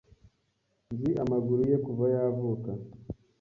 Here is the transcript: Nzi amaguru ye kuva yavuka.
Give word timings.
Nzi 0.91 1.09
amaguru 1.23 1.61
ye 1.69 1.77
kuva 1.85 2.05
yavuka. 2.15 2.71